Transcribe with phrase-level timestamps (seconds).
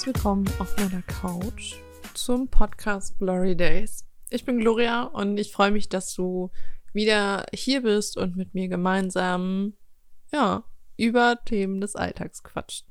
[0.00, 1.74] herzliches Willkommen auf meiner Couch
[2.14, 4.06] zum Podcast Glory Days.
[4.30, 6.50] Ich bin Gloria und ich freue mich, dass du
[6.94, 9.74] wieder hier bist und mit mir gemeinsam,
[10.32, 10.64] ja,
[10.96, 12.86] über Themen des Alltags quatscht.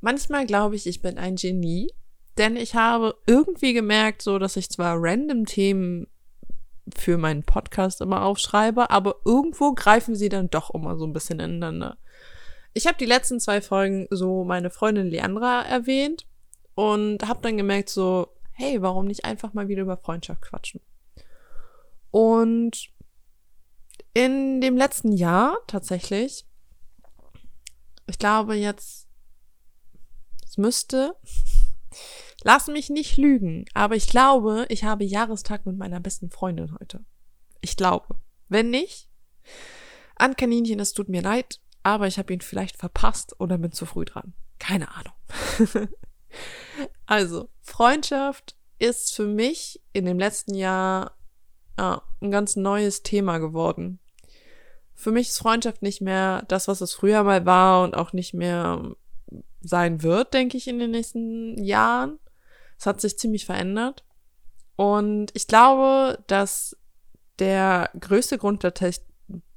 [0.00, 1.92] Manchmal glaube ich, ich bin ein Genie,
[2.36, 6.08] denn ich habe irgendwie gemerkt, so, dass ich zwar random Themen
[6.96, 11.38] für meinen Podcast immer aufschreibe, aber irgendwo greifen sie dann doch immer so ein bisschen
[11.38, 11.98] ineinander.
[12.72, 16.26] Ich habe die letzten zwei Folgen so meine Freundin Leandra erwähnt
[16.74, 20.80] und habe dann gemerkt so, hey, warum nicht einfach mal wieder über Freundschaft quatschen?
[22.10, 22.90] Und
[24.14, 26.46] in dem letzten Jahr tatsächlich,
[28.06, 29.08] ich glaube jetzt,
[30.44, 31.16] es müsste,
[32.44, 37.04] lass mich nicht lügen, aber ich glaube, ich habe Jahrestag mit meiner besten Freundin heute.
[37.60, 38.16] Ich glaube.
[38.48, 39.08] Wenn nicht,
[40.16, 43.86] an Kaninchen, es tut mir leid, aber ich habe ihn vielleicht verpasst oder bin zu
[43.86, 44.34] früh dran.
[44.58, 45.12] Keine Ahnung.
[47.06, 51.16] also, Freundschaft ist für mich in dem letzten Jahr
[51.78, 54.00] ja, ein ganz neues Thema geworden.
[54.94, 58.34] Für mich ist Freundschaft nicht mehr das, was es früher mal war und auch nicht
[58.34, 58.94] mehr
[59.62, 62.18] sein wird, denke ich, in den nächsten Jahren.
[62.78, 64.04] Es hat sich ziemlich verändert.
[64.76, 66.76] Und ich glaube, dass
[67.38, 68.62] der größte Grund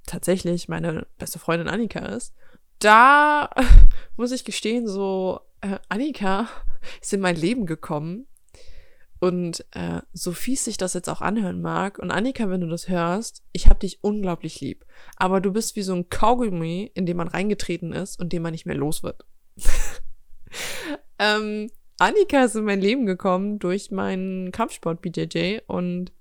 [0.06, 2.34] tatsächlich meine beste Freundin Annika ist.
[2.80, 3.50] Da
[4.18, 6.48] muss ich gestehen, so äh, Annika
[7.02, 8.28] ist in mein Leben gekommen.
[9.20, 12.90] Und äh, so fies sich das jetzt auch anhören mag, und Annika, wenn du das
[12.90, 14.86] hörst, ich hab dich unglaublich lieb.
[15.16, 18.52] Aber du bist wie so ein Kaugummi, in dem man reingetreten ist und dem man
[18.52, 19.26] nicht mehr los wird.
[21.20, 26.12] ähm, Annika ist in mein Leben gekommen durch meinen Kampfsport BJJ und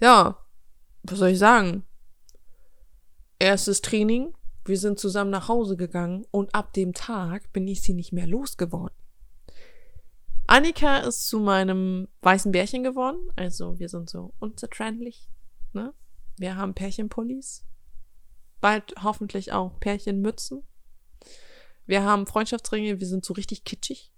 [0.00, 0.38] ja,
[1.02, 1.84] was soll ich sagen?
[3.44, 4.32] Erstes Training,
[4.64, 8.26] wir sind zusammen nach Hause gegangen und ab dem Tag bin ich sie nicht mehr
[8.26, 8.96] losgeworden.
[10.46, 15.28] Annika ist zu meinem weißen Bärchen geworden, also wir sind so unzertrennlich,
[15.74, 15.92] ne?
[16.38, 17.66] Wir haben Pärchenpullis,
[18.62, 20.62] bald hoffentlich auch Pärchenmützen.
[21.84, 24.10] Wir haben Freundschaftsringe, wir sind so richtig kitschig.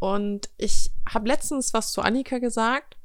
[0.00, 2.96] Und ich habe letztens was zu Annika gesagt,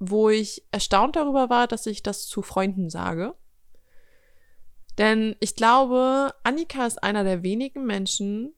[0.00, 3.36] wo ich erstaunt darüber war, dass ich das zu Freunden sage.
[4.98, 8.54] Denn ich glaube, Annika ist einer der wenigen Menschen,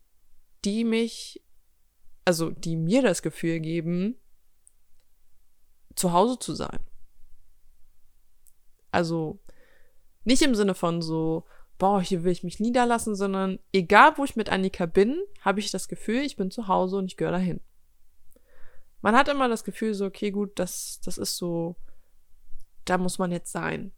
[0.65, 1.43] die mich,
[2.25, 4.17] also die mir das Gefühl geben,
[5.95, 6.81] zu Hause zu sein.
[8.91, 9.39] Also
[10.25, 11.45] nicht im Sinne von so,
[11.78, 15.71] boah, hier will ich mich niederlassen, sondern egal wo ich mit Annika bin, habe ich
[15.71, 17.61] das Gefühl, ich bin zu Hause und ich gehöre dahin.
[19.03, 21.77] Man hat immer das Gefühl so, okay, gut, das, das ist so,
[22.84, 23.93] da muss man jetzt sein.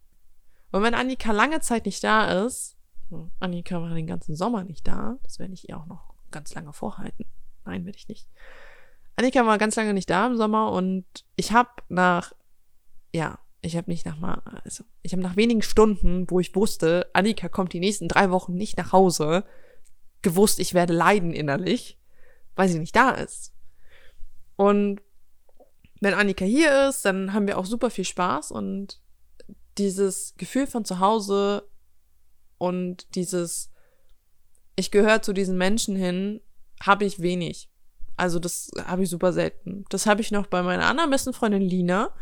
[0.76, 2.76] Und wenn Annika lange Zeit nicht da ist,
[3.41, 6.75] Annika war den ganzen Sommer nicht da, das werde ich ihr auch noch ganz lange
[6.75, 7.25] vorhalten.
[7.64, 8.28] Nein, werde ich nicht.
[9.16, 12.34] Annika war ganz lange nicht da im Sommer und ich habe nach,
[13.14, 17.08] ja, ich habe nicht nach mal, also ich habe nach wenigen Stunden, wo ich wusste,
[17.14, 19.44] Annika kommt die nächsten drei Wochen nicht nach Hause,
[20.20, 21.98] gewusst, ich werde leiden innerlich,
[22.54, 23.54] weil sie nicht da ist.
[24.56, 25.00] Und
[26.03, 29.00] wenn Annika hier ist, dann haben wir auch super viel Spaß und
[29.78, 31.69] dieses Gefühl von zu Hause
[32.59, 33.70] und dieses,
[34.76, 36.41] ich gehöre zu diesen Menschen hin,
[36.82, 37.70] habe ich wenig.
[38.16, 39.84] Also das habe ich super selten.
[39.91, 42.14] Das habe ich noch bei meiner anderen besten Freundin Lina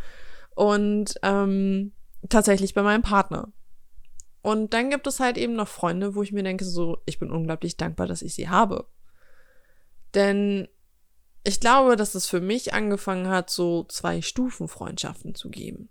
[0.55, 1.93] und ähm,
[2.29, 3.53] tatsächlich bei meinem Partner.
[4.43, 7.31] Und dann gibt es halt eben noch Freunde, wo ich mir denke, so, ich bin
[7.31, 8.87] unglaublich dankbar, dass ich sie habe.
[10.15, 10.69] Denn
[11.45, 15.89] ich glaube, dass es für mich angefangen hat, so zwei Stufen Freundschaften zu geben.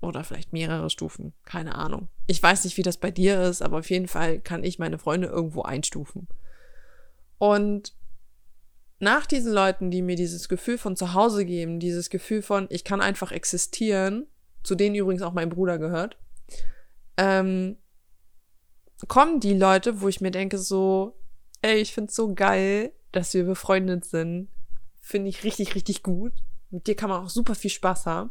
[0.00, 2.08] Oder vielleicht mehrere Stufen, keine Ahnung.
[2.26, 4.98] Ich weiß nicht, wie das bei dir ist, aber auf jeden Fall kann ich meine
[4.98, 6.28] Freunde irgendwo einstufen.
[7.38, 7.94] Und
[9.00, 12.84] nach diesen Leuten, die mir dieses Gefühl von zu Hause geben, dieses Gefühl von, ich
[12.84, 14.26] kann einfach existieren,
[14.62, 16.16] zu denen übrigens auch mein Bruder gehört,
[17.16, 17.76] ähm,
[19.08, 21.16] kommen die Leute, wo ich mir denke so,
[21.62, 24.48] ey, ich find's so geil, dass wir befreundet sind.
[25.00, 26.32] Finde ich richtig, richtig gut.
[26.70, 28.30] Mit dir kann man auch super viel Spaß haben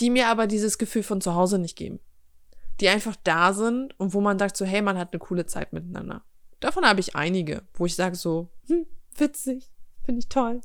[0.00, 2.00] die mir aber dieses Gefühl von zu Hause nicht geben.
[2.80, 5.72] Die einfach da sind und wo man sagt so, hey, man hat eine coole Zeit
[5.72, 6.24] miteinander.
[6.60, 9.70] Davon habe ich einige, wo ich sage so, hm, witzig,
[10.04, 10.60] finde ich toll.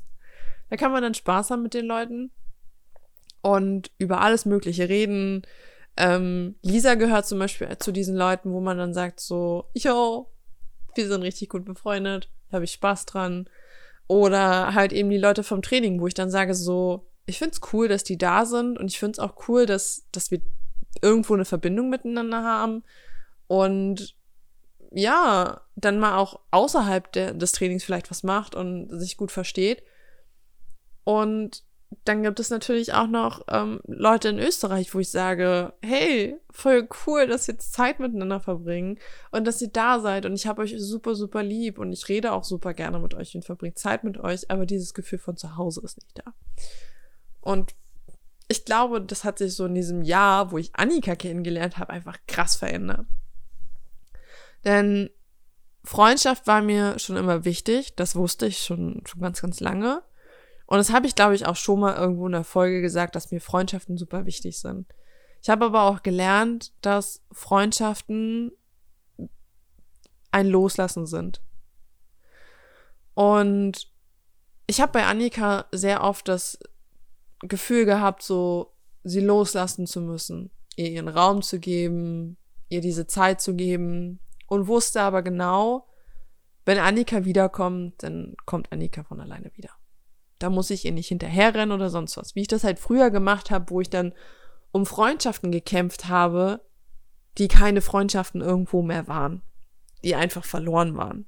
[0.69, 2.31] Da kann man dann Spaß haben mit den Leuten
[3.41, 5.43] und über alles Mögliche reden.
[5.97, 10.31] Ähm, Lisa gehört zum Beispiel zu diesen Leuten, wo man dann sagt so, yo,
[10.95, 13.49] wir sind richtig gut befreundet, habe ich Spaß dran.
[14.07, 17.73] Oder halt eben die Leute vom Training, wo ich dann sage so, ich finde es
[17.73, 20.41] cool, dass die da sind und ich finde es auch cool, dass, dass wir
[21.01, 22.83] irgendwo eine Verbindung miteinander haben.
[23.47, 24.15] Und
[24.91, 29.83] ja, dann mal auch außerhalb der, des Trainings vielleicht was macht und sich gut versteht.
[31.03, 31.63] Und
[32.05, 36.87] dann gibt es natürlich auch noch ähm, Leute in Österreich, wo ich sage, hey, voll
[37.05, 38.97] cool, dass ihr jetzt Zeit miteinander verbringen
[39.31, 42.31] und dass ihr da seid und ich habe euch super, super lieb und ich rede
[42.31, 45.57] auch super gerne mit euch und verbringe Zeit mit euch, aber dieses Gefühl von zu
[45.57, 46.33] Hause ist nicht da.
[47.41, 47.75] Und
[48.47, 52.17] ich glaube, das hat sich so in diesem Jahr, wo ich Annika kennengelernt habe, einfach
[52.27, 53.05] krass verändert.
[54.63, 55.09] Denn
[55.83, 60.03] Freundschaft war mir schon immer wichtig, das wusste ich schon, schon ganz, ganz lange.
[60.67, 63.31] Und das habe ich, glaube ich, auch schon mal irgendwo in der Folge gesagt, dass
[63.31, 64.87] mir Freundschaften super wichtig sind.
[65.41, 68.51] Ich habe aber auch gelernt, dass Freundschaften
[70.31, 71.41] ein Loslassen sind.
[73.15, 73.91] Und
[74.67, 76.59] ich habe bei Annika sehr oft das
[77.43, 78.73] Gefühl gehabt, so
[79.03, 82.37] sie loslassen zu müssen, ihr ihren Raum zu geben,
[82.69, 85.87] ihr diese Zeit zu geben und wusste aber genau,
[86.65, 89.71] wenn Annika wiederkommt, dann kommt Annika von alleine wieder.
[90.39, 92.35] Da muss ich ihr nicht hinterherrennen oder sonst was.
[92.35, 94.13] Wie ich das halt früher gemacht habe, wo ich dann
[94.71, 96.61] um Freundschaften gekämpft habe,
[97.37, 99.41] die keine Freundschaften irgendwo mehr waren,
[100.03, 101.25] die einfach verloren waren.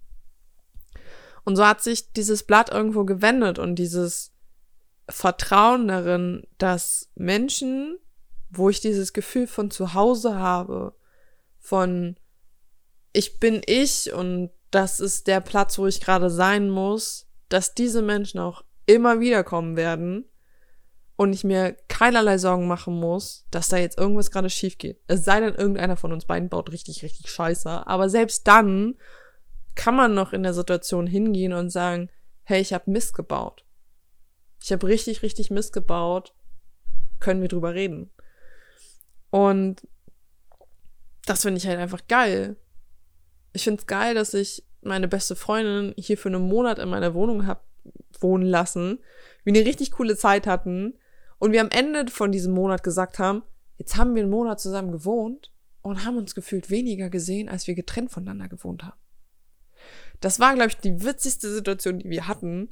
[1.45, 4.32] Und so hat sich dieses Blatt irgendwo gewendet und dieses
[5.09, 7.97] Vertrauen darin, dass Menschen,
[8.50, 10.95] wo ich dieses Gefühl von zu Hause habe,
[11.59, 12.17] von
[13.11, 18.01] ich bin ich und das ist der Platz, wo ich gerade sein muss, dass diese
[18.01, 20.25] Menschen auch immer wieder kommen werden
[21.15, 24.99] und ich mir keinerlei Sorgen machen muss, dass da jetzt irgendwas gerade schief geht.
[25.07, 27.88] Es sei denn, irgendeiner von uns beiden baut richtig, richtig scheiße.
[27.88, 28.95] Aber selbst dann
[29.75, 32.09] kann man noch in der Situation hingehen und sagen,
[32.44, 33.63] hey, ich habe Mist gebaut.
[34.63, 36.33] Ich habe richtig, richtig Mist gebaut.
[37.19, 38.10] Können wir drüber reden.
[39.30, 39.86] Und
[41.25, 42.56] das finde ich halt einfach geil.
[43.51, 47.13] Ich finde es geil, dass ich meine beste Freundin hier für einen Monat in meiner
[47.13, 47.62] Wohnung habe
[48.19, 49.00] wohnen lassen,
[49.44, 50.94] wir eine richtig coole Zeit hatten
[51.39, 53.44] und wir am Ende von diesem Monat gesagt haben,
[53.77, 55.51] jetzt haben wir einen Monat zusammen gewohnt
[55.81, 59.00] und haben uns gefühlt weniger gesehen, als wir getrennt voneinander gewohnt haben.
[60.21, 62.69] Das war, glaube ich, die witzigste Situation, die wir hatten,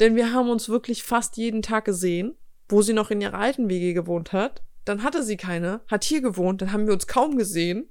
[0.00, 2.34] denn wir haben uns wirklich fast jeden Tag gesehen,
[2.68, 4.62] wo sie noch in ihrer alten WG gewohnt hat.
[4.84, 7.90] Dann hatte sie keine, hat hier gewohnt, dann haben wir uns kaum gesehen.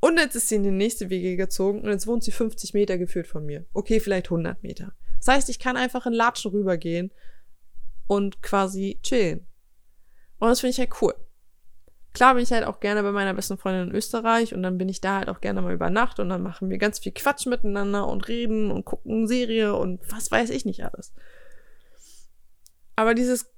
[0.00, 2.98] Und jetzt ist sie in die nächste WG gezogen und jetzt wohnt sie 50 Meter
[2.98, 3.66] geführt von mir.
[3.72, 4.94] Okay, vielleicht 100 Meter.
[5.18, 7.12] Das heißt, ich kann einfach in Latschen rübergehen
[8.08, 9.46] und quasi chillen.
[10.38, 11.14] Und das finde ich halt cool.
[12.14, 14.88] Klar bin ich halt auch gerne bei meiner besten Freundin in Österreich und dann bin
[14.88, 17.46] ich da halt auch gerne mal über Nacht und dann machen wir ganz viel Quatsch
[17.46, 21.14] miteinander und reden und gucken Serie und was weiß ich nicht alles.
[22.96, 23.50] Aber dieses,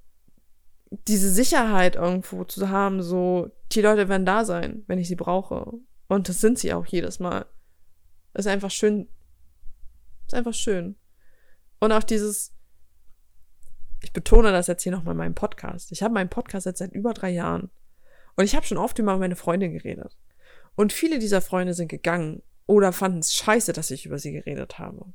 [0.89, 5.73] diese Sicherheit irgendwo zu haben, so, die Leute werden da sein, wenn ich sie brauche.
[6.07, 7.45] Und das sind sie auch jedes Mal.
[8.33, 9.09] ist einfach schön.
[10.27, 10.95] ist einfach schön.
[11.79, 12.53] Und auch dieses,
[14.01, 15.91] ich betone das jetzt hier nochmal in meinem Podcast.
[15.91, 17.69] Ich habe meinen Podcast jetzt seit über drei Jahren.
[18.35, 20.17] Und ich habe schon oft über meine Freunde geredet.
[20.75, 24.79] Und viele dieser Freunde sind gegangen oder fanden es scheiße, dass ich über sie geredet
[24.79, 25.13] habe.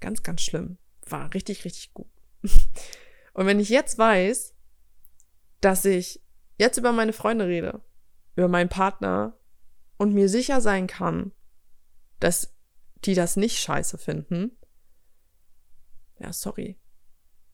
[0.00, 0.78] Ganz, ganz schlimm.
[1.06, 2.10] War richtig, richtig gut.
[3.34, 4.54] Und wenn ich jetzt weiß,
[5.60, 6.22] dass ich
[6.58, 7.80] jetzt über meine Freunde rede,
[8.36, 9.38] über meinen Partner
[9.96, 11.32] und mir sicher sein kann,
[12.20, 12.54] dass
[13.04, 14.56] die das nicht scheiße finden,
[16.18, 16.78] ja, sorry.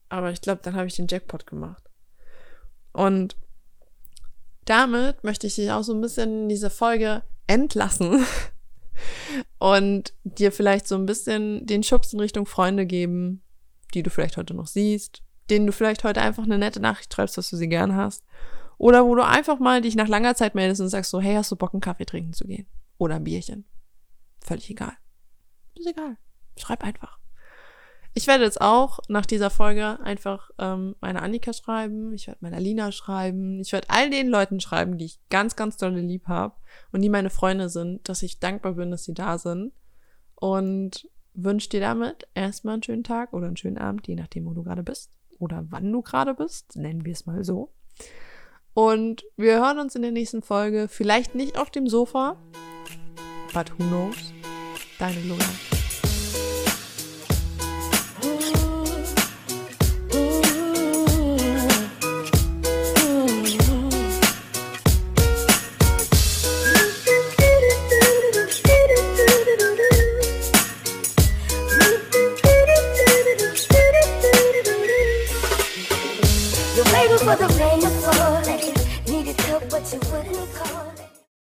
[0.09, 1.89] Aber ich glaube, dann habe ich den Jackpot gemacht.
[2.91, 3.35] Und
[4.69, 8.23] damit möchte ich dich auch so ein bisschen in diese Folge entlassen
[9.59, 13.41] und dir vielleicht so ein bisschen den Schubs in Richtung Freunde geben,
[13.93, 17.37] die du vielleicht heute noch siehst, denen du vielleicht heute einfach eine nette Nachricht schreibst,
[17.37, 18.23] dass du sie gern hast.
[18.77, 21.51] Oder wo du einfach mal dich nach langer Zeit meldest und sagst so, hey, hast
[21.51, 22.67] du Bock, einen Kaffee trinken zu gehen?
[22.97, 23.65] Oder ein Bierchen?
[24.39, 24.93] Völlig egal.
[25.75, 26.17] Ist egal.
[26.57, 27.19] Schreib einfach.
[28.19, 32.59] Ich werde jetzt auch nach dieser Folge einfach ähm, meine Annika schreiben, ich werde meiner
[32.59, 36.53] Lina schreiben, ich werde all den Leuten schreiben, die ich ganz, ganz dolle lieb habe
[36.91, 39.71] und die meine Freunde sind, dass ich dankbar bin, dass sie da sind.
[40.35, 44.53] Und wünsche dir damit erstmal einen schönen Tag oder einen schönen Abend, je nachdem, wo
[44.53, 47.71] du gerade bist oder wann du gerade bist, nennen wir es mal so.
[48.73, 52.35] Und wir hören uns in der nächsten Folge, vielleicht nicht auf dem Sofa,
[53.53, 54.33] but who knows?
[54.99, 55.68] Deine Lola.